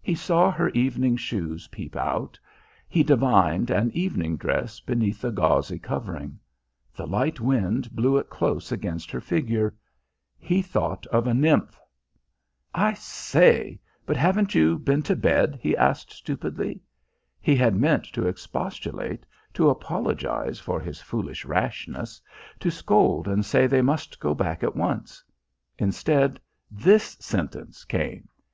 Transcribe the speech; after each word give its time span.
He 0.00 0.14
saw 0.14 0.50
her 0.50 0.70
evening 0.70 1.18
shoes 1.18 1.68
peep 1.68 1.94
out; 1.94 2.40
he 2.88 3.02
divined 3.02 3.68
an 3.68 3.90
evening 3.92 4.38
dress 4.38 4.80
beneath 4.80 5.20
the 5.20 5.30
gauzy 5.30 5.78
covering. 5.78 6.38
The 6.96 7.06
light 7.06 7.38
wind 7.38 7.90
blew 7.94 8.16
it 8.16 8.30
close 8.30 8.72
against 8.72 9.10
her 9.10 9.20
figure. 9.20 9.74
He 10.38 10.62
thought 10.62 11.04
of 11.08 11.26
a 11.26 11.34
nymph. 11.34 11.78
"I 12.74 12.94
say 12.94 13.78
but 14.06 14.16
haven't 14.16 14.54
you 14.54 14.78
been 14.78 15.02
to 15.02 15.14
bed?" 15.14 15.58
he 15.60 15.76
asked 15.76 16.12
stupidly. 16.12 16.80
He 17.38 17.54
had 17.54 17.76
meant 17.76 18.04
to 18.14 18.26
expostulate, 18.26 19.26
to 19.52 19.68
apologise 19.68 20.58
for 20.58 20.80
his 20.80 21.02
foolish 21.02 21.44
rashness, 21.44 22.22
to 22.60 22.70
scold 22.70 23.28
and 23.28 23.44
say 23.44 23.66
they 23.66 23.82
must 23.82 24.18
go 24.18 24.34
back 24.34 24.62
at 24.62 24.74
once. 24.76 25.22
Instead, 25.76 26.40
this 26.70 27.18
sentence 27.20 27.84
came. 27.84 28.30